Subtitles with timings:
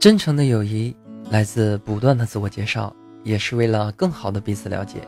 [0.00, 0.94] 真诚的友谊
[1.28, 2.94] 来自不断的自我介绍，
[3.24, 5.00] 也是为了更好的彼此了解。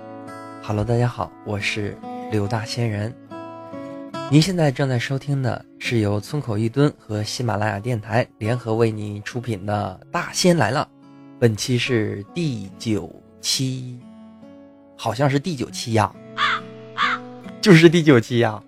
[0.64, 1.96] Hello，大家好，我是
[2.32, 3.14] 刘大仙人。
[4.32, 10.89] 您现在正在收听的是由村口一蹲和喜马拉雅电台联合为你出品的《大仙来了》，
[11.38, 13.96] 本期是第九期，
[14.96, 16.12] 好像是第九期呀，
[17.61, 18.61] 就是第九期呀。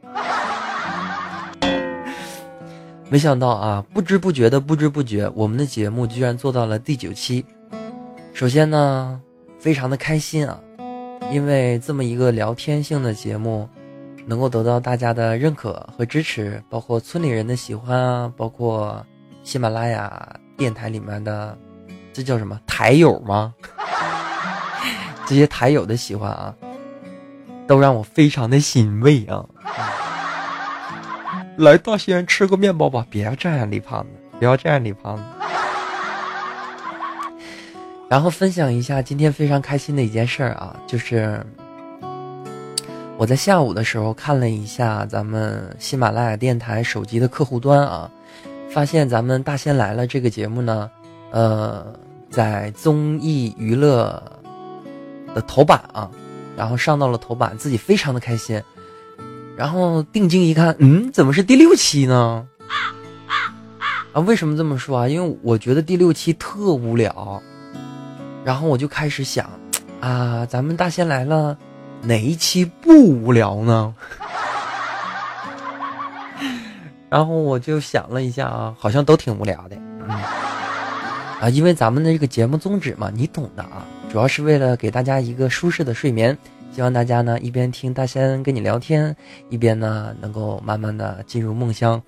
[3.13, 7.45] 没想到啊，不知不觉的不知不觉，我们的节目居然做到了第九期。
[8.33, 9.21] 首先呢，
[9.59, 10.59] 非常的开心啊，
[11.31, 13.69] 因为这么一个聊天性的节目，
[14.25, 19.05] 能够得到大家的认可和支持，包括村里人的喜欢啊，包括
[19.43, 21.55] 喜马拉雅电台里面的，
[22.15, 23.53] 这叫什么台友吗？
[25.29, 26.55] 这些台友的喜欢啊，
[27.67, 29.45] 都让我非常的欣慰啊。
[31.57, 34.09] 来大西安吃个面包吧，别这样，李胖子，
[34.39, 35.23] 不要这样，李胖子。
[38.09, 41.45] 然后分享一下今天非常开心的一件事儿啊，就是
[43.17, 48.11] 我在下午的时候看了一下咱们喜马拉雅电台手机的客户端啊，
[48.71, 50.91] 发现咱们大仙来了这个节目呢，
[51.31, 51.87] 呃，
[52.31, 54.23] 在综艺娱乐
[55.35, 56.11] 的头版啊，
[56.57, 58.63] 然后上到了头版，自己非常的开心。
[59.57, 62.47] 然后定睛一看，嗯，怎么是第六期呢？
[64.13, 65.09] 啊，为什么这么说啊？
[65.09, 67.43] 因为我觉得第六期特无聊。
[68.45, 69.49] 然后我就开始想，
[70.01, 71.57] 啊，咱们大仙来了，
[72.03, 73.95] 哪一期不无聊呢？
[77.09, 79.77] 然后我就想了一下啊，好像都挺无聊的。
[79.77, 80.11] 嗯，
[81.41, 86.37] 啊，因为咱们的这个节目宗旨嘛，你懂的啊，主要是为了给大家一个舒适的睡眠。
[86.75, 89.15] 希望大家呢一边听大仙跟你聊天，
[89.51, 92.01] 一边呢能够慢慢的进入梦乡。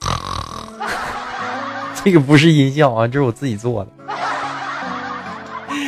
[2.02, 3.90] 这个不是音效啊，这是我自己做的。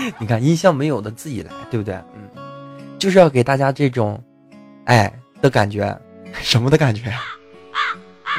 [0.21, 1.95] 你看音效没有的自己来，对不对？
[2.15, 2.29] 嗯，
[2.99, 4.23] 就是要给大家这种，
[4.85, 5.99] 哎的感觉，
[6.35, 7.11] 什么的感觉？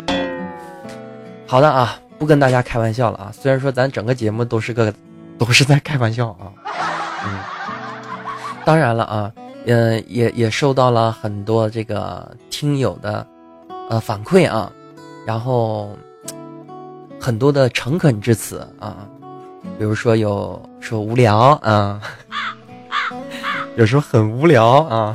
[1.47, 3.31] 好的啊，不跟大家开玩笑了啊。
[3.34, 4.94] 虽然说咱整个节目都是个，
[5.40, 6.53] 都是在开玩笑啊。
[7.25, 7.40] 嗯，
[8.63, 9.31] 当然了啊。
[9.69, 13.28] 嗯，也也受到了很多这个听友的，
[13.89, 14.72] 呃反馈啊，
[15.25, 15.94] 然后
[17.19, 19.05] 很多的诚恳之词啊，
[19.78, 22.01] 比如说有说无聊啊，
[23.75, 25.13] 有时候很无聊啊，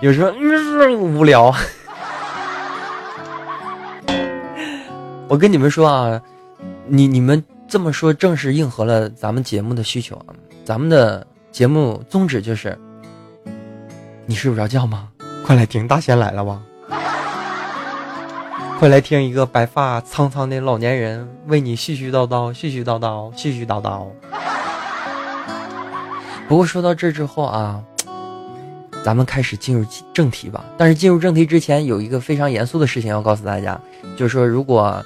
[0.00, 0.32] 有时候
[0.96, 1.54] 无聊。
[5.28, 6.20] 我跟你们说啊，
[6.88, 10.34] 你你们这么说，正是应和了咱们节目的需求啊，
[10.64, 11.24] 咱们的。
[11.52, 12.78] 节目宗旨就是：
[14.24, 15.08] 你睡不着觉吗？
[15.44, 16.62] 快来听大仙来了吧！
[18.78, 24.06] 快来听一个白发苍苍的老年人为你絮絮叨叨、絮絮叨叨、絮絮叨叨。
[26.48, 27.82] 不过说到这之后啊，
[29.04, 29.84] 咱们开始进入
[30.14, 30.64] 正题吧。
[30.78, 33.78] 但是进入正题之前，有一个非常严肃的事情要告诉大家，
[34.16, 35.04] 就是说如果。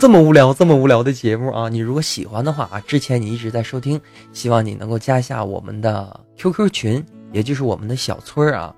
[0.00, 1.68] 这么无聊，这么无聊的节目啊！
[1.68, 4.00] 你如果喜欢的话啊，之前你一直在收听，
[4.32, 8.72] 希望你能够加一下我们的 QQ 群，也就是我们的小村儿啊。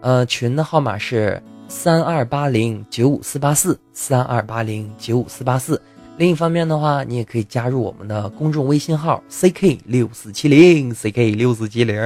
[0.00, 5.80] 呃，群的号码是三二八零九五四八四三二八零九五四八四。
[6.16, 12.00] 另一方面的话，你也可以加入我们的公众微信号 CK 六四七零 CK 六四七零。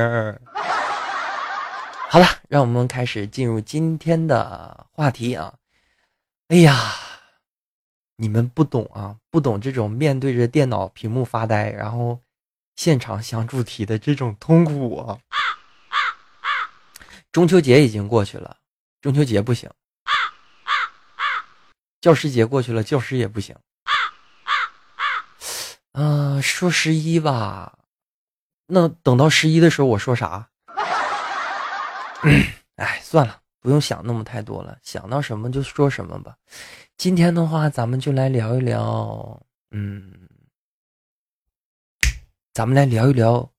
[2.09, 5.53] 好了，让我们开始进入今天的话题啊！
[6.49, 6.81] 哎呀。
[8.17, 12.21] 你们不懂啊，不懂这种面对着电脑屏幕发呆，然后
[12.77, 15.19] 现场想主题的这种痛苦啊！
[17.33, 18.59] 中秋节已经过去了，
[19.01, 19.69] 中秋节不行；
[22.01, 23.57] 教师节过去了，教师也不行。
[25.93, 27.79] 嗯，说十一吧，
[28.67, 30.51] 那等到十一的时候我说啥？
[32.77, 36.37] 哎，算了，不用想那么太多了，想到什么就说什么吧。
[36.99, 40.29] 今天的话，咱们就来聊一聊，嗯，
[42.53, 43.51] 咱们来聊一聊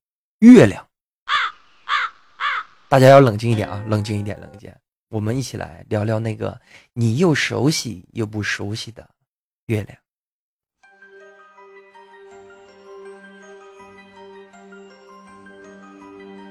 [0.42, 0.88] 月亮。
[2.88, 4.72] 大家要冷静一点啊，冷静一点，冷静。
[5.08, 6.62] 我们一起来聊聊那个
[6.94, 9.10] 你又熟悉又不熟悉的
[9.66, 9.98] 月亮。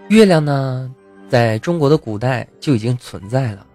[0.08, 0.92] 月亮呢，
[1.28, 3.66] 在中国的古代就已经存在了。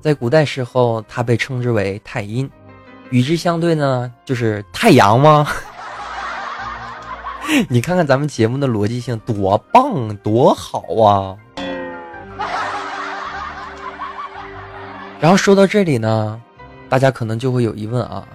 [0.00, 2.48] 在古代时候，它被称之为太阴，
[3.10, 5.46] 与之相对呢，就是太阳吗？
[7.68, 11.36] 你看看咱们节目的逻辑性多棒多好啊！
[15.20, 16.40] 然后说到这里呢，
[16.88, 18.26] 大家可能就会有疑问啊，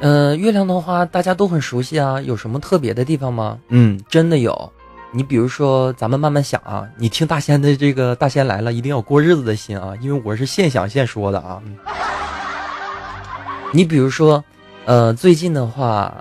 [0.00, 3.58] 嗯，月亮的话大家都很熟悉啊，有什么特别的地方吗？
[3.68, 4.72] 嗯，真的有。
[5.12, 11.60] 你比如说，咱们慢慢想啊，你听大仙的这个大仙来了，一定要过日子的心啊，因为我是现想现说的啊。
[13.72, 14.42] 你比如说，
[14.84, 16.14] 呃，最近的话，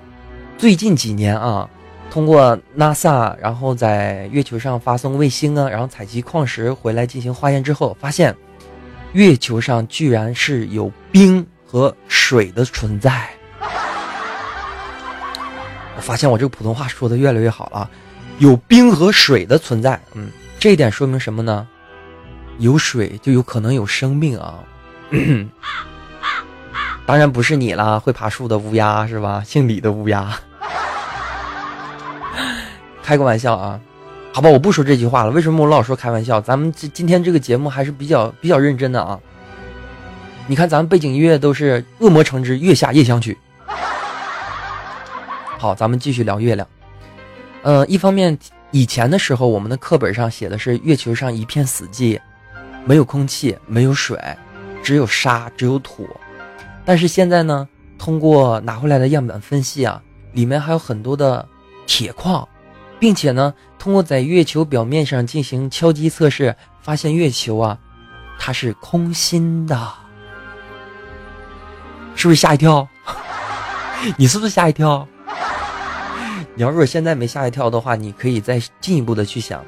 [0.58, 1.70] 最近几年啊，
[2.10, 8.36] 通过 NASA，然后在月球上发送卫星啊，然后采集矿石回来进行化验之后，发现
[9.14, 13.30] 月球上居然是有冰和水的存在。
[15.96, 17.88] 我发现我这个普通话说的越来越好了。
[18.40, 21.68] 有冰和水的存在，嗯，这一点说明什么呢？
[22.58, 24.60] 有水就有可能有生命啊！
[27.06, 29.44] 当然不是你啦，会爬树的乌鸦是吧？
[29.46, 30.34] 姓李的乌鸦，
[33.04, 33.80] 开个玩笑啊！
[34.32, 35.32] 好吧，我不说这句话了。
[35.32, 36.40] 为什么我老说开玩笑？
[36.40, 39.20] 咱们今今天这个节目还是比较比较认真的啊！
[40.48, 43.38] 你看，咱们背景音乐都是《恶魔城之月下夜香曲》。
[45.58, 46.66] 好，咱们继续聊月亮。
[47.62, 48.38] 呃，一方面，
[48.72, 52.20] 以前的时候，我们的课本上写的是月球上一片死寂，
[52.86, 54.18] 没有空气，没有水，
[54.82, 56.08] 只有沙，只有土。
[56.86, 57.68] 但是现在呢，
[57.98, 60.02] 通过拿回来的样本分析啊，
[60.32, 61.46] 里面还有很多的
[61.86, 62.48] 铁矿，
[62.98, 67.78] 并且呢，通过在月球表面上进行敲击测试，发现月球啊，
[68.40, 69.78] 它是空心的，
[72.16, 72.88] 是不是吓一跳？
[74.18, 75.06] 你是不是吓一跳？
[76.60, 79.64] 你要如果现在没吓一跳的话，你可以再进一步的去想，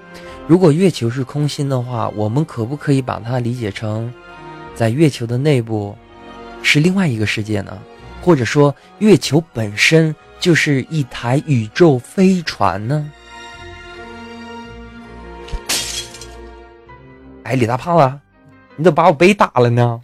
[0.46, 4.14] 如果月球是空心的话，我们可不可以把它理解成，
[4.76, 5.98] 在月球的内部，
[6.62, 7.82] 是另外一个世界呢？
[8.22, 13.10] 或者说，月球本身就是一台宇宙飞船呢？
[17.44, 18.20] 哎，李大胖子，
[18.76, 20.02] 你怎么把我杯打了呢？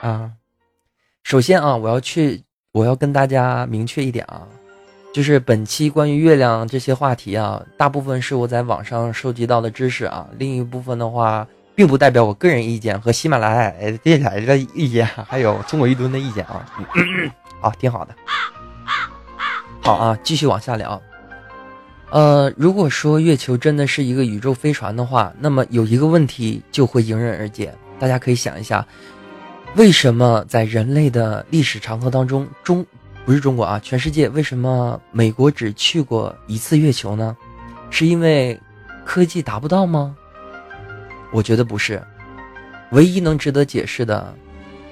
[0.00, 0.30] 啊，
[1.24, 2.44] 首先啊，我要去。
[2.78, 4.42] 我要跟大家明确一点啊，
[5.12, 11.44] 就是本期关于月亮这些话题啊，大部分是我在网上收集到的知识啊，另一部分的话，
[11.74, 16.64] 并不代表我个人意见和喜马拉雅电台的意见， 还有中国一吨的意见啊。
[17.60, 18.14] 好，挺好的。
[19.80, 21.02] 好啊，继续往下聊。
[22.10, 28.86] 呃，如果说月球真的是一个宇宙飞船的话，那么有一个问题就会迎刃而解，大家可以想一下。
[29.76, 32.84] 为什么在人类的历史长河当中，中
[33.24, 37.36] 不是中国啊，全世界为什么美国只去过一次月球呢？
[37.90, 38.58] 是因为
[39.04, 40.16] 科技达不到吗？
[41.32, 42.02] 我觉得不是，
[42.90, 44.34] 唯一能值得解释的，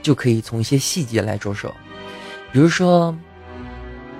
[0.02, 1.74] 就可以从一些细节来着手。
[2.52, 3.16] 比如说，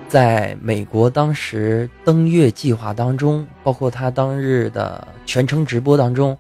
[0.09, 6.37] 在美国当时登月计划当中，包括他当日的全程直播当中，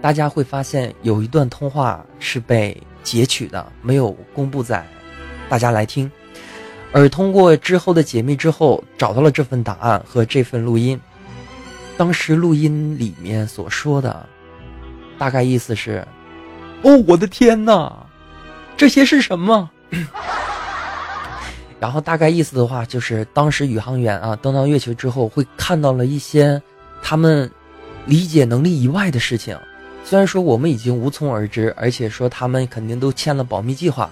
[0.00, 2.80] 大家会发现有一段通话是被。
[3.08, 4.86] 截取的没有公布在
[5.48, 6.12] 大家来听，
[6.92, 11.00] 而通过之后的解密之后，找到了这份答案和这份录音。
[11.96, 14.26] 当时录音里面所说的，
[15.16, 16.06] 大概意思是
[16.84, 17.90] ：“哦，我的天哪，
[18.76, 19.70] 这些是什么？”
[21.80, 26.60] 然后大概意思的话就是，当时宇航员啊登到月球之后，会看到了一些
[27.02, 27.50] 他们
[28.04, 29.58] 理解能力以外的事情。
[30.08, 34.10] 虽然说我们已经无从而知，而且说他们肯定都签了保密计划，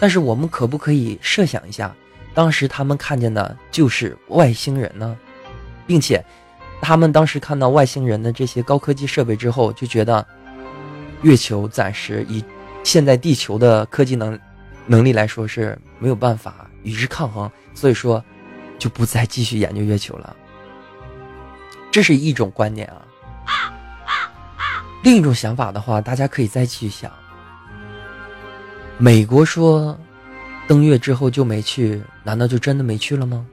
[0.00, 1.94] 但是我们可不可以设想一下，
[2.34, 5.16] 当时他们看见的就是外星人呢？
[5.86, 6.20] 并且，
[6.80, 10.26] 他们当时看到外星人的这些高科技设备之后，就觉得
[11.22, 12.44] 月球暂时以
[12.82, 14.36] 现在地球的科技能
[14.84, 18.20] 能力来说是没有办法与之抗衡，所以说
[18.80, 20.34] 就不再继续研究月球了。
[21.92, 23.05] 这是一种观点啊。
[25.06, 27.08] 另一种想法的话，大家可以再去想。
[28.98, 29.96] 美国说
[30.66, 33.46] 登月之后就没去，难道就真的没去了吗？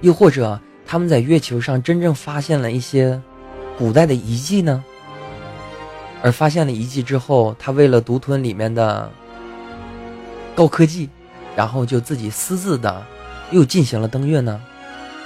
[0.00, 3.20] 又或者他们在月球上真正发现了一些
[3.76, 4.82] 古代的遗迹呢？
[6.22, 9.12] 而发现了遗迹之后，他为了独吞里面的
[10.54, 11.10] 高科技，
[11.54, 13.04] 然后就自己私自的
[13.50, 14.58] 又进行了登月呢？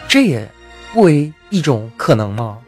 [0.09, 0.51] 这也
[0.93, 2.59] 不为一种可能吗？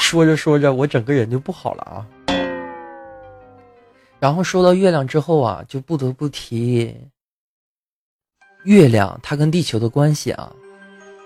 [0.00, 2.06] 说着说着，我整个人就不好了啊。
[4.18, 6.94] 然后说到月亮之后啊，就不得不提
[8.64, 10.52] 月亮它跟地球的关系啊。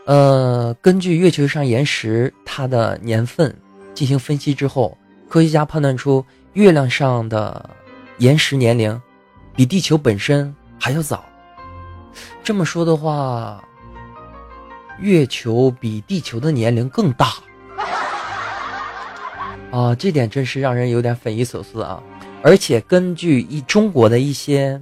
[0.04, 3.56] 呃，根据月球上岩石它的年份
[3.94, 4.96] 进行分析之后，
[5.30, 7.70] 科学家判断出月亮上的
[8.18, 9.00] 岩石年龄
[9.56, 11.24] 比地球本身还要早。
[12.42, 13.66] 这么说的话，
[15.00, 17.32] 月球比地球的年龄更大。
[19.74, 22.00] 啊，这点真是让人有点匪夷所思啊！
[22.44, 24.80] 而且根据一中国的一些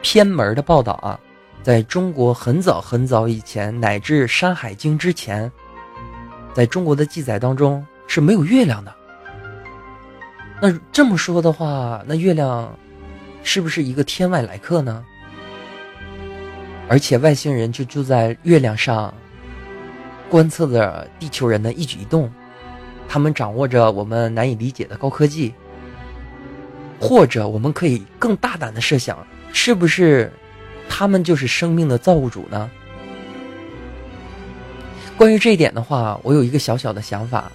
[0.00, 1.20] 偏门的报道啊，
[1.62, 5.52] 在中国很早很早以前，乃至《山海经》之前，
[6.54, 8.94] 在中国的记载当中是没有月亮的。
[10.62, 12.74] 那这么说的话，那月亮
[13.42, 15.04] 是不是一个天外来客呢？
[16.88, 19.12] 而且外星人就住在月亮上，
[20.30, 22.32] 观测着地球人的一举一动，
[23.08, 25.54] 他们掌握着我们难以理解的高科技。
[26.98, 29.18] 或者我们可以更大胆的设想，
[29.52, 30.32] 是不是
[30.88, 32.70] 他们就是生命的造物主呢？
[35.14, 37.52] 关于这一点的话，我有一个小小的想法。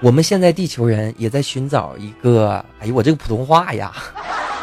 [0.00, 3.92] 我们现在地球人也在寻找一个，哎呦，我这个普通话呀！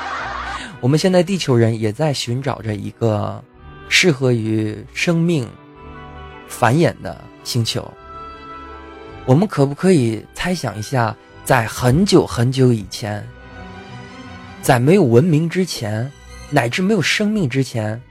[0.80, 3.44] 我们现在地球人也在寻找着一个
[3.88, 5.48] 适合于生命
[6.48, 7.92] 繁衍的星球。
[9.30, 13.24] 我们可不可以猜想一下，在很久很久以前？
[14.60, 16.12] 在没有文明之前，
[16.50, 18.02] 乃至没有生命之前，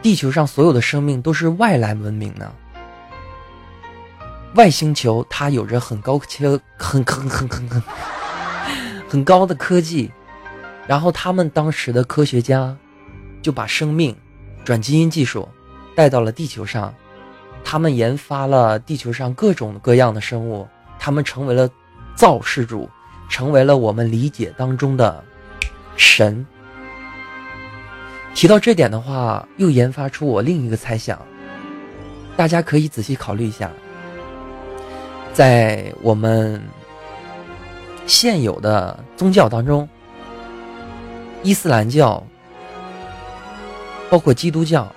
[0.00, 2.50] 地球上所有的生命都是外来文明呢。
[4.54, 7.82] 外星球它有着很高科、很很很很很
[9.06, 10.10] 很高的科技，
[10.86, 12.74] 然后他们当时的科学家
[13.42, 14.16] 就把生命
[14.64, 15.46] 转基因技术
[15.94, 16.94] 带到了地球上，
[17.64, 20.66] 他们研发了地球上各种各样的生物，
[20.98, 21.68] 他们成为了
[22.14, 22.88] 造世主。
[23.30, 25.22] 成为了我们理解当中的
[25.96, 26.44] 神。
[28.34, 31.16] 提到这点的话，又研发出我另一个猜想。
[32.36, 33.70] 大家可以仔细考虑一下，
[35.32, 36.60] 在我们
[38.04, 39.88] 现有的宗教当中，
[41.44, 42.20] 伊斯兰教
[44.10, 44.92] 包括基督教，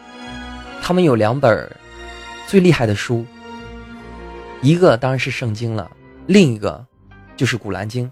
[0.82, 1.72] 他们有两本
[2.48, 3.26] 最厉害的书，
[4.62, 5.90] 一个当然是圣经了，
[6.28, 6.86] 另一个
[7.36, 8.12] 就是古兰经。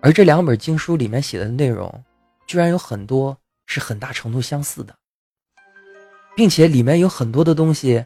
[0.00, 2.04] 而这两本经书里面写的内容，
[2.46, 3.36] 居然有很多
[3.66, 4.94] 是很大程度相似的，
[6.36, 8.04] 并且里面有很多的东西，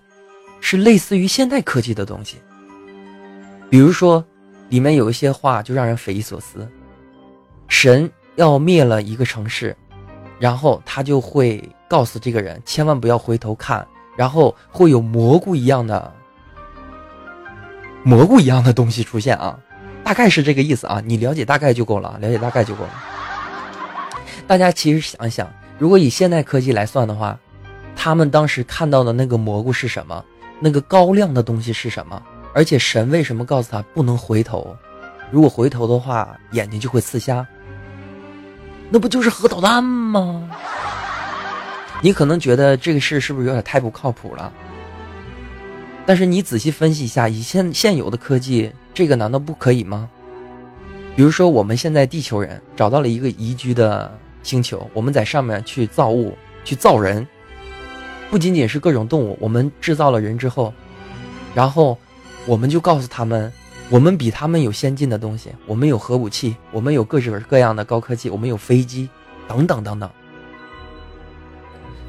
[0.60, 2.38] 是类似于现代科技的东西。
[3.68, 4.24] 比如说，
[4.70, 6.66] 里面有一些话就让人匪夷所思：
[7.68, 9.76] 神要灭了一个城市，
[10.38, 16.12] 然后他就会告诉这个人千万不要回头看，然后会有蘑菇一样的
[18.04, 19.58] 蘑菇一样的东西出现啊。
[20.04, 22.90] 大概是这个意思啊，你了解大概就够了，了解大概就够了。
[24.48, 27.38] 大家其实想一想，如果以现代科技来算的话，
[27.94, 30.24] 他们当时看到的那个蘑菇是什么？
[30.58, 32.20] 那个高亮的东西是什么？
[32.52, 34.76] 而且神为什么告诉他不能回头？
[35.30, 37.46] 如果回头的话，眼睛就会刺瞎。
[38.90, 40.50] 那不就是核导弹吗？
[42.02, 44.52] 你可能觉得这个事是不是有点太不靠谱了？
[46.04, 48.70] 但是你仔细分析一下，以现现有的科技。
[48.92, 50.10] 这个难道不可以吗？
[51.16, 57.26] 比如说，我们现在地球人找到了一个宜居的星球，我们在上面去造物、去造人，
[58.30, 60.74] 不仅仅是各种动物，我们制造了人之后，
[61.54, 61.96] 然后
[62.46, 63.50] 我们就告诉他们，
[63.88, 69.08] 我们比他们有先进的东西，我们有核武器，我们有各式各样的高科技，我们有飞机，
[69.46, 70.10] 等等等等。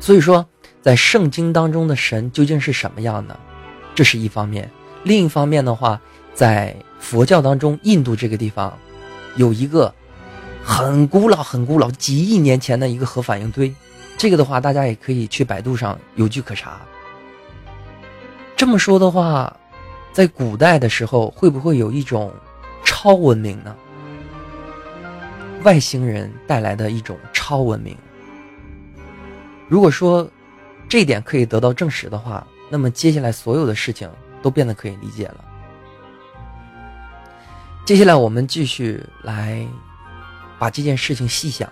[0.03, 0.45] 所以说，
[0.81, 3.39] 在圣经当中的神究竟是什么样的？
[3.95, 4.69] 这是一方面，
[5.03, 6.01] 另一方面的话。
[6.33, 8.77] 在佛教当中，印度这个地方
[9.35, 9.93] 有一个
[10.63, 13.73] 很古老、很古老、几亿年前的一个核反应堆。
[14.17, 16.81] 这个的话，大家也可以去百度上有据可查。
[18.57, 19.55] 这么说的话，
[20.11, 22.33] 在古代的时候，会不会有一种
[22.83, 23.73] 超文明呢？
[25.63, 27.95] 外星人带来的一种超文明。
[29.73, 30.29] 如果说
[30.87, 34.07] 这一点可以得到证实的话，那么接下来所有的事情
[34.39, 35.43] 都变得可以理解了。
[37.83, 39.65] 接下来我们继续来
[40.59, 41.67] 把这件事情细想。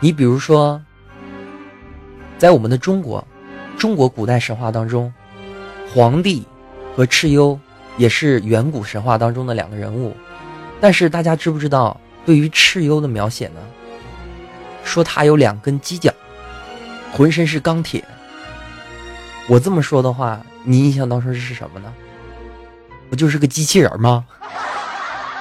[0.00, 0.82] 你比如说，
[2.36, 3.24] 在我们的中国，
[3.78, 5.14] 中国古代神话当中，
[5.94, 6.44] 黄帝
[6.96, 7.56] 和蚩尤
[7.96, 10.16] 也是远古神话当中的两个人物。
[10.80, 13.60] 但是大家知不知道，对于蚩尤的描写呢？
[14.84, 16.12] 说他有两根犄角，
[17.12, 18.04] 浑身是钢铁。
[19.48, 21.92] 我这么说的话，你印象当中是什么呢？
[23.10, 24.24] 不就是个机器人吗？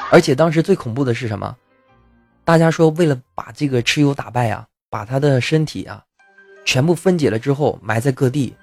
[0.10, 1.56] 而且当时最恐怖的是什么？
[2.44, 6.04] 大家说为了把这个蚩尤打败啊，把他的身体啊
[6.66, 8.54] 全部分解了之后埋在各地，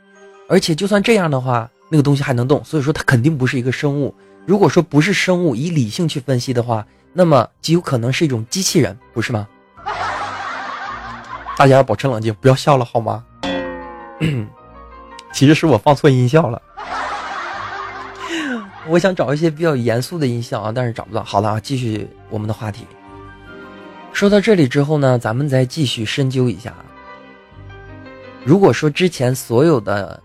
[0.49, 4.15] 而且就算这样的话，那个东西还能动，所以说它肯定不是一个生物。
[4.45, 9.49] 如果说不是生物，以理性去分析的话，那么极有可能是一种机器人，不是吗？
[11.59, 13.25] 大家保持冷静，不要笑了好吗？
[15.35, 16.63] 其实是我放错音效了。
[18.87, 21.25] 我想找一些比较严肃的音效啊，但是找不到。
[21.25, 22.87] 好了啊，继续我们的话题。
[24.13, 26.73] 说到这里之后呢，咱们再继续深究一下。
[28.45, 30.23] 如果说之前所有的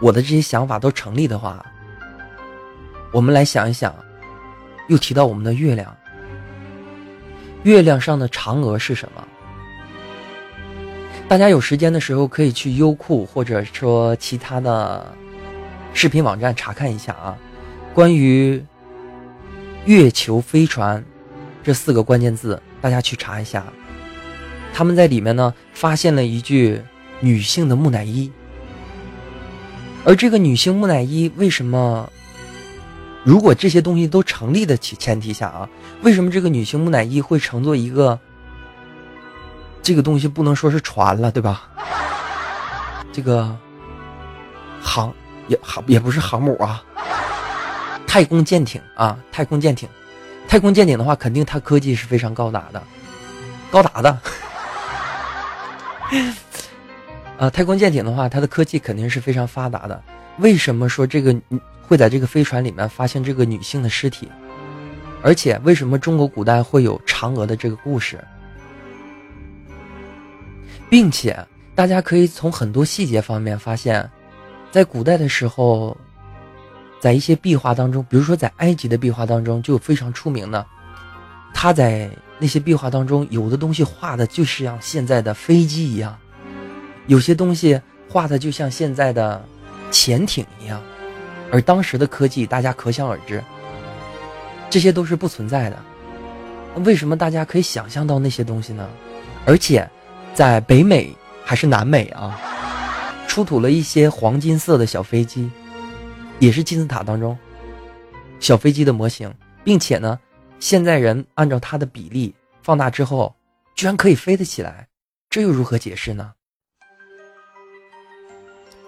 [0.00, 1.62] 我的这些想法都成立的话，
[3.12, 3.94] 我们来想一想，
[4.88, 5.94] 又提到我们的月亮，
[7.64, 9.22] 月亮上的嫦娥是什么？
[11.28, 15.12] 大家有时间的时候可以去优酷或者说其他的
[15.92, 17.36] 视频网站查看一下啊，
[17.92, 18.64] 关于
[19.86, 21.04] 月球飞船
[21.64, 23.64] 这四个关键字，大家去查一下。
[24.72, 26.80] 他们在里面呢发现了一具
[27.18, 28.30] 女性的木乃伊，
[30.04, 32.08] 而这个女性木乃伊为什么？
[33.24, 35.68] 如果这些东西都成立的前前提下啊，
[36.02, 38.20] 为什么这个女性木乃伊会乘坐一个？
[39.82, 41.68] 这个东西不能说是船了，对吧？
[43.12, 43.56] 这个
[44.80, 45.12] 航
[45.48, 46.82] 也航也不是航母啊，
[48.06, 49.88] 太空舰艇啊，太空舰艇，
[50.48, 52.82] 太空舰艇的话，肯定它科技是非常高达的，
[53.70, 54.18] 高达的。
[57.38, 60.02] 啊， 太空舰艇的话，它的科技肯定是非常发达的。
[60.38, 61.34] 为什么说这个？
[61.88, 64.28] 会在这个飞船里面发现这个女性的尸体，
[65.22, 68.18] 而且为什么中国古代会有嫦娥的这个故事，
[70.88, 71.36] 并且
[71.74, 74.08] 大家可以从很多细节方面发现，
[74.70, 75.96] 在古代的时候，
[77.00, 80.64] 在一些壁画当中，比如说在埃及的壁画当中就非常出名的，
[81.52, 86.16] 他在那些壁画当中有的东西画的就是像现在的飞机一样，
[87.06, 89.44] 有些东西画的就像现在的
[89.90, 90.80] 潜艇一样。
[91.52, 93.42] 而当时的科技，大家可想而知，
[94.68, 95.76] 这些都是不存在的。
[96.84, 98.86] 为什么大家可以想象到那些东西呢？
[99.46, 99.88] 而且，
[100.36, 101.16] 在北美
[101.46, 102.38] 还是南美啊，
[103.26, 105.50] 出土了一些黄金色的小飞机，
[106.38, 107.34] 也是金字塔当中
[108.38, 109.32] 小飞机的模型，
[109.64, 110.20] 并且呢，
[110.60, 113.34] 现在人按照它的比例放大之后，
[113.74, 114.86] 居然可以飞得起来，
[115.30, 116.34] 这又如何解释呢？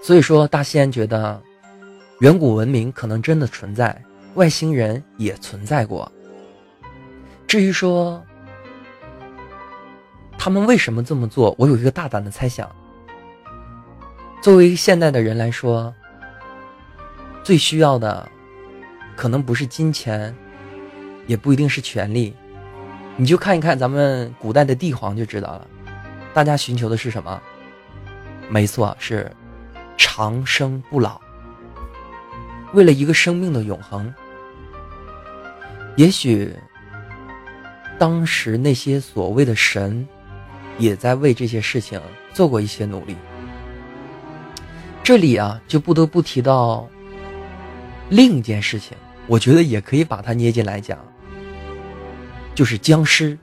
[0.02, 1.42] 所以说，大西安觉得。
[2.20, 3.96] 远古文明可能真的存在，
[4.34, 6.10] 外星人也存在过。
[7.46, 8.20] 至于说
[10.48, 12.74] 他们为什么这么做，我有一个大胆的猜想。
[14.40, 15.94] 作为现代的人来说，
[17.44, 18.26] 最需要的
[19.14, 20.34] 可能不是金钱，
[21.26, 22.34] 也不一定是权力。
[23.18, 25.66] 你就看一看咱们古代的帝皇就知道了，
[26.32, 27.38] 大家寻求的是什么？
[28.48, 29.30] 没错，是
[29.98, 31.20] 长生不老。
[32.72, 34.10] 为了一个生命的永恒，
[35.96, 36.56] 也许
[37.98, 40.08] 当时那些所谓的神，
[40.78, 42.00] 也在为这些事情
[42.32, 43.16] 做过一些努力。
[45.02, 46.88] 这里啊，就不得不提到
[48.08, 50.98] 另一件事情，我觉得也可以把它捏进来讲，
[52.54, 53.36] 就是僵尸。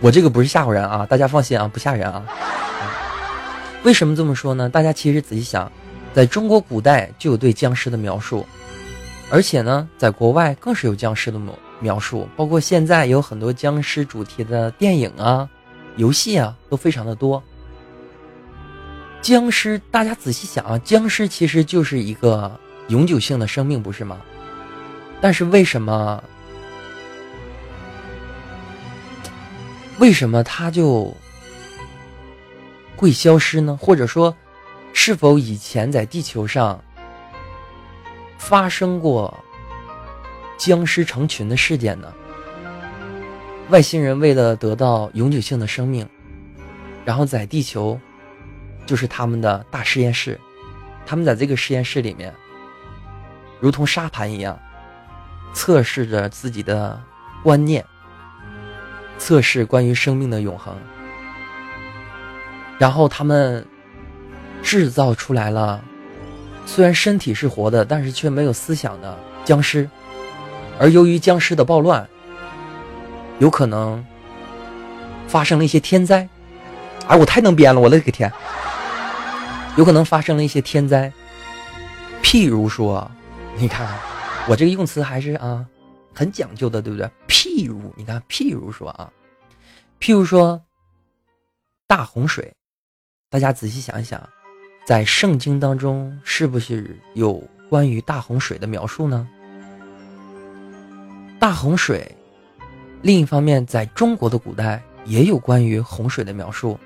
[0.00, 2.24] 我这个不是吓唬人啊，大家放心啊，不吓人啊。
[3.84, 4.68] 为什么这么说呢？
[4.68, 5.70] 大家其实仔细想。
[6.14, 8.44] 在中国古代就有对僵尸的描述，
[9.30, 15.48] 而且呢，在国外更是有僵尸的描描述，包括现在有很多僵尸主题的电影啊、
[15.98, 17.42] 游戏啊，都非常的多。
[19.20, 22.58] 僵尸，大家仔细想啊，僵尸其实就是一个
[22.88, 24.18] 永久性的生命，不是吗？
[25.20, 26.24] 但是为什么？
[29.98, 31.14] 为什么它就
[32.96, 33.76] 会消失呢？
[33.76, 34.34] 或者说？
[34.94, 36.82] 是否以前在地球上
[38.36, 39.32] 发生过
[40.56, 42.12] 僵尸成群的事件呢？
[43.70, 46.08] 外星人为了得到永久性的生命，
[47.04, 47.98] 然后在地球
[48.86, 50.38] 就是他们的大实验室，
[51.06, 52.34] 他们在这个实验室里面，
[53.60, 54.58] 如同沙盘一样，
[55.52, 57.00] 测试着自己的
[57.42, 57.84] 观念，
[59.18, 60.74] 测试关于生命的永恒，
[62.78, 63.66] 然后他们。
[64.60, 65.80] 制造出来了，
[66.66, 69.88] 虽然身体是活的，但是却没有思想的僵尸。
[70.80, 72.06] 而由于僵尸的暴乱，
[73.38, 74.04] 有可能
[75.26, 76.28] 发生了一些天灾。
[77.06, 78.30] 哎，我太能编了，我的个天！
[79.76, 81.12] 有可能发生了一些天灾，
[82.22, 83.10] 譬如说，
[83.56, 83.88] 你看，
[84.48, 85.64] 我这个用词还是啊
[86.14, 87.08] 很讲究的，对不对？
[87.28, 89.10] 譬如，你看，譬如说啊，
[90.00, 90.60] 譬如说
[91.86, 92.52] 大洪水，
[93.30, 94.20] 大家仔细想一想。
[94.84, 97.34] 在圣经当中，是不是有
[97.68, 99.28] 关于大洪水的描述呢？
[101.38, 102.16] 大洪水，
[103.02, 106.78] 另一方面，在中国的古代也有关于洪水的描述。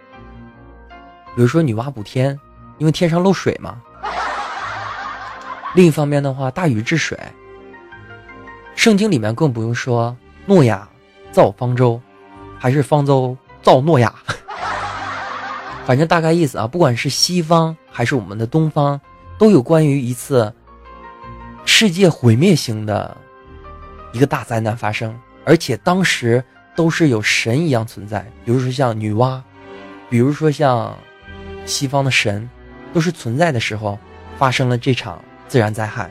[1.34, 2.38] 比如说女娲补天，
[2.78, 3.80] 因为天上漏水嘛。
[5.74, 7.18] 另一方面的话，大禹治水。
[8.74, 10.86] 圣经里面更不用说，诺亚
[11.30, 12.00] 造方舟，
[12.58, 14.12] 还是方舟造诺亚？
[15.86, 19.00] 反正大概意思啊，不管是西方还是我们的东方，
[19.38, 20.52] 都有关于一次
[21.64, 23.16] 世界毁灭性的
[24.12, 26.42] 一个大灾难发生，而且当时
[26.74, 29.40] 都是有神一样存在，比如说像女娲，
[30.08, 30.96] 比如说像
[31.66, 32.48] 西方的神，
[32.92, 33.98] 都是存在的时候
[34.38, 36.10] 发生了这场自然灾害。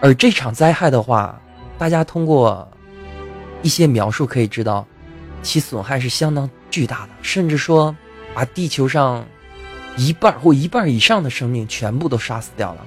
[0.00, 1.40] 而这场灾害的话，
[1.78, 2.66] 大家通过
[3.62, 4.86] 一些描述可以知道，
[5.42, 7.94] 其损害是相当巨大的，甚至说。
[8.34, 9.22] 把地球上
[9.94, 12.86] 一半或一半以上的生命全部都杀死掉了，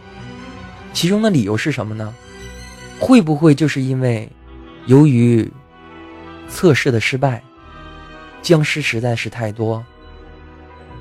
[0.92, 2.16] 其中的理由是什么呢？
[3.00, 4.28] 会不会就是因为
[4.86, 5.52] 由于
[6.48, 7.44] 测试的失败，
[8.42, 9.84] 僵尸实在是太多，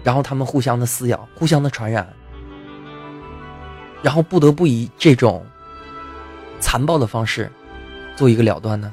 [0.02, 2.08] 然后他们互相的撕咬，互相的传染，
[4.02, 5.44] 然后不得不以这种
[6.60, 7.52] 残暴的方式
[8.16, 8.92] 做一个了断呢？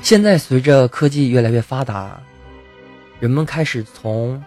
[0.00, 2.20] 现在随着科技越来越发达，
[3.18, 4.42] 人们开始从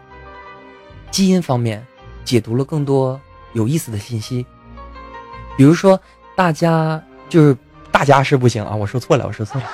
[1.11, 1.85] 基因方面
[2.23, 3.19] 解读了更多
[3.51, 4.45] 有意思的信息。
[5.57, 5.99] 比如说，
[6.41, 6.99] 大家
[7.29, 7.55] 就是
[7.91, 9.67] 大家是不行啊，我说错了，我说错了。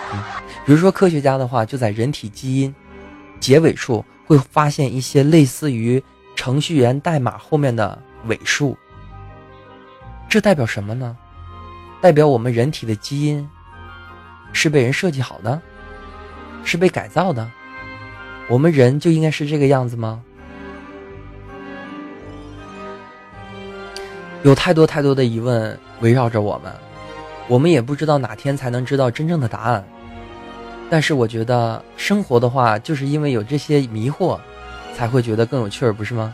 [0.66, 2.76] 比如说科学家的话，就在人体基因
[3.40, 6.04] 结尾处会发现一些类似于
[6.36, 8.78] 程序员代码后面的尾数。
[10.28, 11.16] 这代表什么呢？
[12.02, 13.50] 代表我们人体的基因
[14.52, 15.62] 是被人设计好的。
[16.66, 17.50] 是被改造的，
[18.50, 20.22] 我们人就应该是这个样子吗？
[24.44, 26.72] 有太多太多的疑问围绕着我们，
[27.48, 29.84] 我们也不知道哪天才能知道真正的答案。
[30.90, 34.40] 但是我觉得生活的话，就是因为有这些迷惑，
[34.96, 36.34] 才会觉得更有趣儿，不是吗？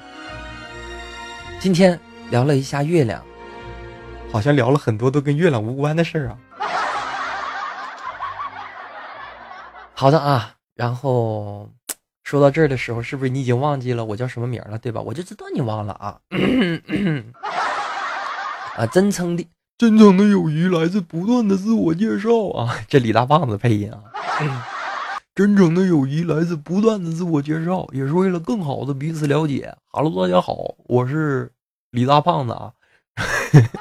[1.59, 1.99] 今天
[2.29, 3.23] 聊了一下月亮，
[4.31, 6.37] 好像聊了很多都跟月亮无关的事儿啊。
[9.95, 11.69] 好的啊，然后
[12.23, 15.01] 说到这儿的时候，是不是你已经忘记了我叫什么名了，对吧？
[15.01, 16.19] 我就知道你忘了啊。
[18.75, 19.45] 啊，真诚的
[19.77, 24.01] 真诚的友谊来自不断的自我介绍啊，这李大胖子配音啊。
[25.35, 29.75] 真诚的友谊来自不断的自我介绍，也是为了更好的彼此了解。
[29.91, 31.51] Hello，大家好，我是
[31.91, 32.73] 李大胖子啊。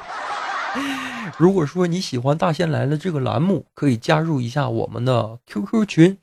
[1.37, 6.17] 如果说你喜欢《大仙来了》这个栏目，可以加入一下我们的 QQ 群，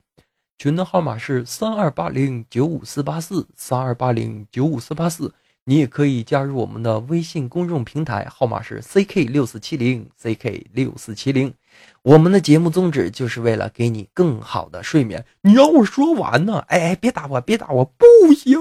[0.59, 5.35] 群的号码是三二八零九五四八四三二八零九五四八四。
[5.65, 11.55] 你也可以加入我们的微信公众平台，号码是 CK 六四七零 CK 六四七零。
[12.03, 15.25] 我们的节目宗旨就是为了给你更好的睡眠。
[15.43, 16.59] 你让我说完呢？
[16.69, 18.59] 哎哎，别打我，别打我，不行！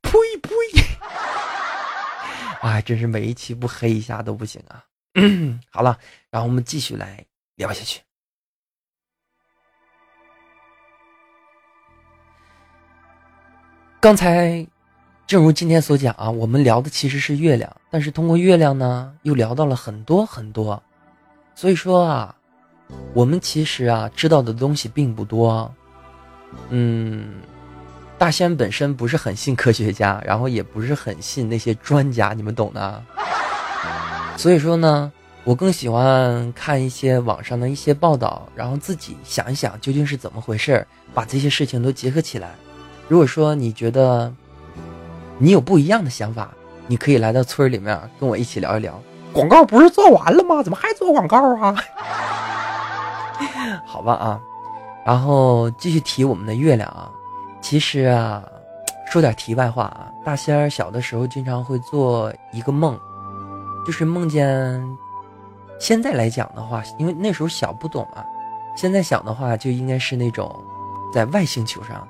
[0.00, 0.50] 呸呸！
[2.62, 4.84] 哎，真是每一期不黑一下都不行啊！
[5.70, 5.98] 好了，
[6.30, 7.24] 然后我们继续来
[7.56, 8.00] 聊下去。
[14.00, 14.66] 刚才，
[15.30, 20.82] 正如今天所讲啊，我们聊的其实是月亮，但是通过月亮呢，又聊到了很多很多。
[21.54, 22.34] 所以说啊，
[23.14, 25.72] 我们其实啊知道的东西并不多。
[26.70, 27.34] 嗯。
[28.18, 33.00] 大仙本身不是很信科学家，然后也不是很信那些专家，你们懂的。
[34.36, 35.12] 所以说呢，
[35.44, 42.50] 我更喜欢看一些网上的一些报道，然后自己想一想究竟是怎么回事把这些事情都结合起来。
[43.06, 44.32] 如果说你觉得
[45.42, 46.50] 你有不一样的想法，
[46.86, 49.00] 你可以来到村里面跟我一起聊一聊。
[49.32, 50.62] 广告不是做完了吗？
[50.62, 51.74] 怎么还做广告啊？
[53.86, 54.38] 好吧啊，
[55.06, 57.10] 然后继续提我们的月亮啊。
[57.62, 58.44] 其实啊，
[59.10, 63.00] 说点题外话啊，大仙儿小的时候经常会做一个梦，
[63.86, 64.78] 就是梦见。
[65.78, 68.22] 现在来讲的话，因为那时候小不懂啊，
[68.76, 70.54] 现在想的话就应该是那种
[71.14, 72.06] 在外星球上，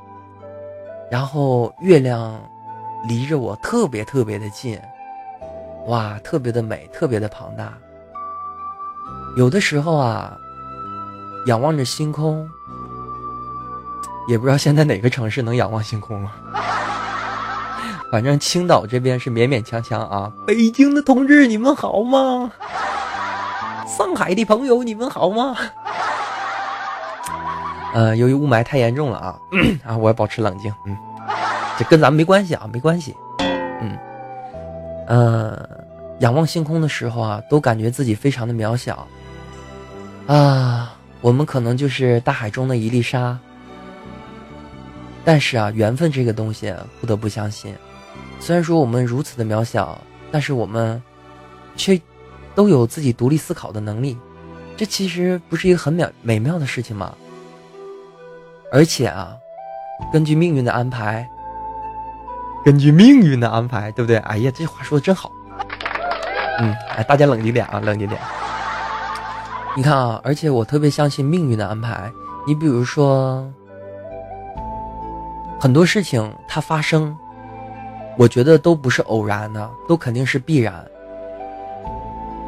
[1.10, 2.40] 然后月亮
[3.08, 4.78] 离着我特别特别的近，
[5.86, 7.72] 哇，特别的美，特别的庞大。
[9.36, 10.36] 有的时候啊，
[11.46, 12.48] 仰望着星空。
[14.28, 16.30] 也不知道现在哪个城市能仰望星空了，
[18.12, 20.30] 反正青岛这边是勉勉强强啊。
[20.46, 22.52] 北京的同志，你们好吗？
[23.88, 25.56] 上海的朋友，你们好吗？
[27.92, 29.34] 呃，由于雾霾太严重了啊，
[29.84, 30.72] 啊，我要保持冷静。
[30.86, 30.96] 嗯，
[31.80, 33.16] 这跟咱们没关系啊，没关系。
[33.80, 33.96] 嗯，
[35.06, 35.66] 呃，
[36.18, 39.08] 仰望星空的时候啊，都感觉自己非常的渺小。
[40.26, 43.38] 啊，我们可能就是大海中的一粒沙。
[45.24, 47.74] 但是啊，缘分这个东西不得不相信。
[48.38, 49.98] 虽然说我们如此的渺小，
[50.30, 51.02] 但是我们
[51.76, 51.98] 却
[52.54, 54.18] 都有自己独立思考的能力。
[54.76, 57.14] 这其实不是一个很美美妙的事情吗？
[58.70, 59.34] 而且啊，
[60.12, 61.26] 根据命运的安排，
[62.64, 64.16] 根据命运的安排，对不对？
[64.18, 65.30] 哎呀，这话说的真好。
[66.60, 68.20] 嗯，哎，大家冷静点啊，冷静点。
[69.76, 72.10] 你看啊，而且我特别相信命运的安排。
[72.46, 73.50] 你比如说，
[75.58, 77.16] 很多事情它发生，
[78.18, 80.84] 我觉得都不是偶然的，都肯定是必然。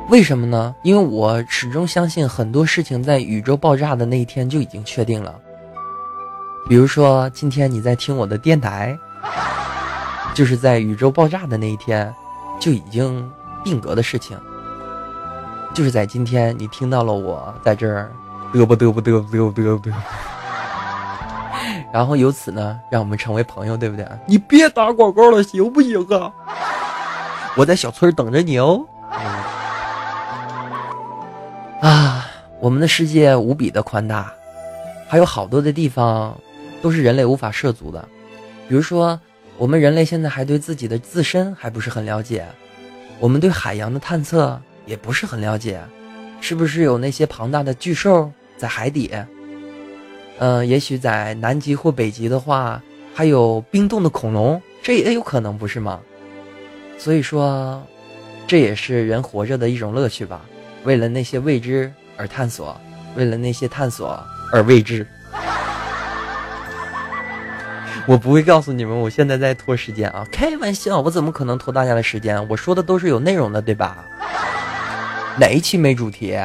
[0.08, 0.74] 为什么呢？
[0.82, 5.34] 因为我始终相信很多事情在宇宙爆炸的那一天就已经确定了。
[6.68, 8.98] 比如说，今天你在听我的电台，
[10.34, 12.12] 就是在宇宙爆炸的那一天
[12.60, 13.30] 就已经
[13.64, 14.38] 定格的事情。
[15.74, 18.12] 就是在今天，你听到了我在这儿
[18.52, 19.92] 嘚啵嘚啵嘚嘚嘚嘚，
[21.92, 24.06] 然后由此呢，让我们成为朋友，对不对？
[24.26, 26.30] 你别打广告了，行不行啊？
[27.56, 28.86] 我在小村等着你哦。
[31.80, 32.26] 啊，
[32.60, 34.30] 我们的世界无比的宽大，
[35.08, 36.36] 还有好多的地方
[36.82, 38.06] 都是人类无法涉足的。
[38.68, 39.18] 比如说，
[39.62, 42.44] 我们人类现在还对自己的自身还不是很了解，
[43.20, 45.80] 我们对海洋的探测也不是很了解，
[46.40, 49.12] 是不是有那些庞大的巨兽在海底？
[50.40, 52.82] 嗯，也许在南极或北极的话，
[53.14, 56.00] 还有冰冻的恐龙，这也有可能，不是吗？
[56.98, 57.80] 所以说，
[58.48, 60.44] 这也是人活着的一种乐趣吧。
[60.82, 62.76] 为了那些未知而探索，
[63.14, 64.20] 为了那些探索
[64.52, 65.06] 而未知。
[68.06, 70.26] 我不会告诉你们，我现在在拖时间啊！
[70.32, 72.48] 开玩笑，我怎么可能拖大家的时间？
[72.48, 74.04] 我说的都是有内容的，对吧？
[75.38, 76.36] 哪一期没主题？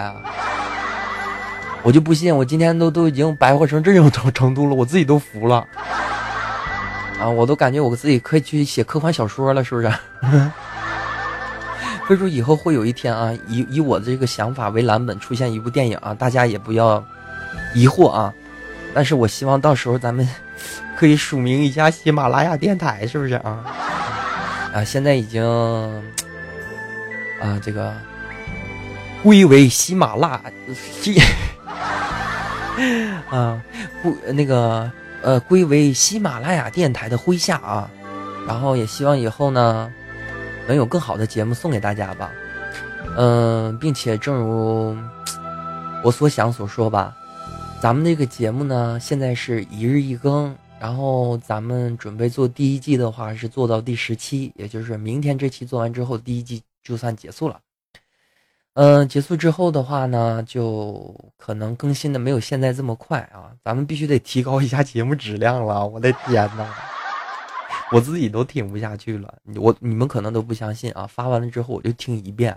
[1.84, 5.66] 我就不信，我今天都都已经白活成这种程程度了，我自己都服了。
[7.20, 9.92] 啊，我都感觉我自己可以去写科幻小说了，是不是？
[12.06, 17.04] 所以说以后会有一天啊，以以我的这个想法为蓝本出现一部电影啊，大家也不要
[17.74, 18.34] 疑惑啊。
[18.94, 20.28] 但是我希望到时候咱们
[20.98, 23.64] 可以署名一下喜马拉雅电台，是不是啊？
[24.74, 25.46] 啊，现在已经
[27.40, 27.94] 啊这个
[29.24, 30.42] 归为喜马拉
[30.74, 31.22] 喜
[33.30, 33.62] 啊
[34.02, 37.90] 不那个呃归为喜马拉雅电台的麾下啊，
[38.48, 39.92] 然后也希望以后呢。
[40.68, 42.30] 能有更好的节目送给大家吧，
[43.16, 44.94] 嗯，并且正如
[46.04, 47.16] 我所想所说吧，
[47.80, 57.60] 咱们这个节目呢，现在是一日一更，然后咱们准备做第一季的话是做到第十期，也就是明天这期做完之后，第一季就算结束了。
[58.74, 66.72] 嗯，结束之后的话呢，就可能更新的没有现在这么快啊，咱们必须得提高一下节目质量了，我的天呐！
[67.92, 71.08] 我自己都听不下去了，我你们可能都不相信啊！
[71.08, 72.56] 发完了之后我就听一遍，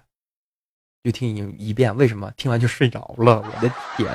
[1.03, 2.31] 就听一一遍，为什么？
[2.37, 4.07] 听完就睡着了，我的天！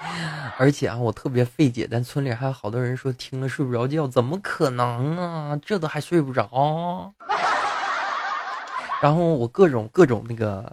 [0.58, 5.58] 而且啊，我特别费解，咱村里还有好多人说听了睡不着觉，怎么可能啊？
[5.64, 7.12] 这都还睡不着？
[9.02, 10.70] 然后我各种各种那个，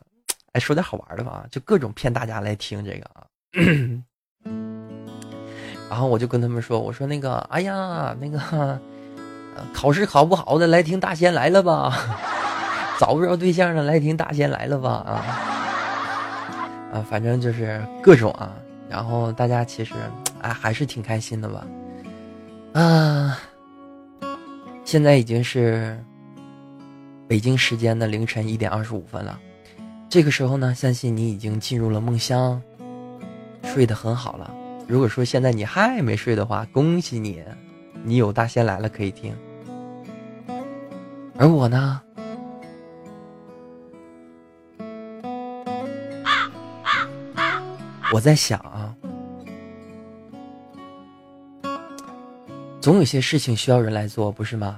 [0.54, 3.24] 哎，说点好玩的吧，就各种骗大家来听这个啊。
[5.90, 8.80] 然后我就跟他们说，我说那个，哎呀，那个。
[9.72, 11.94] 考试考不好的来听大仙来了吧，
[13.00, 15.22] 找不着对象的来听大仙来了吧啊
[16.92, 18.52] 啊，反正就是各种啊，
[18.94, 19.96] 然后大家其实
[20.42, 21.66] 哎还是挺开心的吧
[22.74, 23.40] 啊，
[24.86, 26.00] 现在已经是
[27.28, 29.40] 北京时间的凌晨一点二十五分了，
[30.08, 32.62] 这个时候呢，相信你已经进入了梦乡，
[33.64, 34.54] 睡得很好了。
[34.88, 37.44] 如果说现在你还没睡的话，恭喜你。
[38.06, 39.34] 你有大仙来了可以听，
[41.38, 42.02] 而我呢，
[48.12, 48.83] 我在想啊，
[52.84, 54.78] 总有些事情需要人来做，不是吗？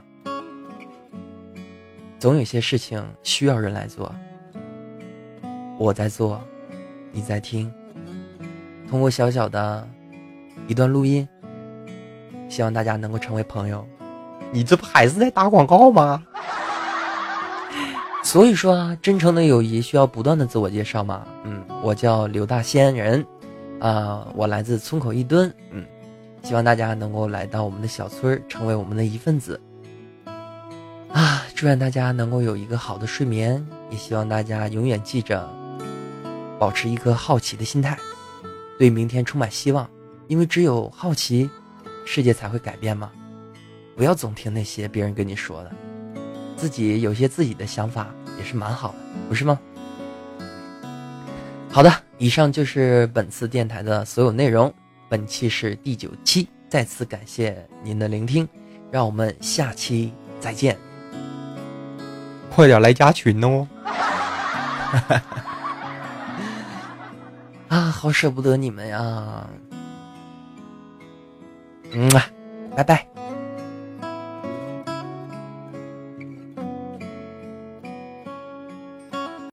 [2.20, 4.14] 总有些事情需要人来做，
[5.80, 6.40] 我在做，
[7.12, 7.74] 你在听，
[8.88, 9.90] 通过小小的
[10.68, 11.28] 一段录音。
[12.48, 13.84] 希望大家能够成为朋友，
[14.52, 16.24] 你这不还是在打广告吗？
[18.24, 21.26] 所以说啊，真诚的友谊需要不断的自我介绍嘛。
[21.44, 23.26] 嗯，我叫刘大仙人，
[23.80, 25.52] 啊，我来自村口一墩。
[25.72, 25.84] 嗯，
[26.46, 29.60] 希望大家能够来到我们的小村儿成为我们的一份子。
[31.12, 35.50] 啊，祝愿大家能够有一个好的睡眠，也希望大家永远记着，
[36.60, 37.98] 保持一颗好奇的心态，
[38.78, 39.90] 对明天充满希望，
[40.28, 41.50] 因为只有好奇。
[42.06, 43.12] 世界才会改变嘛？
[43.98, 45.72] 不要总听那些别人跟你说的，
[46.56, 48.96] 自己有些自己的想法也是蛮好的，
[49.28, 49.60] 不是吗？
[51.72, 54.72] 好的，以上就是本次电台的所有内容。
[55.16, 58.46] 本期是第九期，再次感谢您的聆听，
[58.92, 60.78] 让我们下期再见。
[62.52, 63.66] 快点来加群哦！
[67.70, 69.48] 啊，好舍不得你们呀！
[71.94, 72.28] 嗯啊，
[72.76, 73.08] 拜拜。